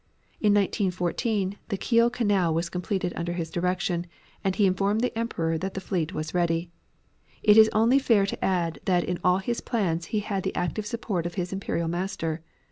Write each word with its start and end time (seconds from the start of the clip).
In 0.39 0.55
1914 0.55 1.57
the 1.67 1.77
Kiel 1.77 2.09
Canal 2.09 2.55
was 2.55 2.69
completed 2.69 3.13
under 3.15 3.33
his 3.33 3.51
direction, 3.51 4.07
and 4.43 4.55
he 4.55 4.65
informed 4.65 5.01
the 5.01 5.15
Emperor 5.15 5.59
that 5.59 5.75
the 5.75 5.79
fleet 5.79 6.11
was 6.11 6.33
ready. 6.33 6.71
It 7.43 7.55
is 7.55 7.69
only 7.71 7.99
fair 7.99 8.25
to 8.25 8.43
add 8.43 8.79
that 8.85 9.03
in 9.03 9.19
all 9.23 9.37
his 9.37 9.61
plans 9.61 10.05
he 10.05 10.21
had 10.21 10.41
the 10.41 10.55
active 10.55 10.87
support 10.87 11.27
of 11.27 11.35
his 11.35 11.53
Imperial 11.53 11.87
Master. 11.87 12.41